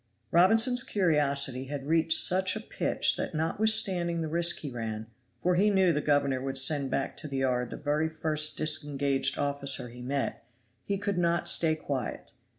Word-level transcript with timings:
Robinson's 0.31 0.81
curiosity 0.83 1.65
had 1.65 1.85
reached 1.85 2.17
such 2.19 2.55
a 2.55 2.59
pitch 2.59 3.15
that 3.17 3.35
notwithstanding 3.35 4.21
the 4.21 4.27
risk 4.27 4.57
he 4.57 4.71
ran 4.71 5.05
for 5.37 5.53
he 5.53 5.69
knew 5.69 5.93
the 5.93 6.01
governor 6.01 6.41
would 6.41 6.57
send 6.57 6.89
back 6.89 7.15
to 7.17 7.27
the 7.27 7.37
yard 7.37 7.69
the 7.69 7.77
very 7.77 8.09
first 8.09 8.57
disengaged 8.57 9.37
officer 9.37 9.89
he 9.89 10.01
met 10.01 10.43
he 10.85 10.97
could 10.97 11.19
not 11.19 11.47
stay 11.47 11.75
quiet. 11.75 12.31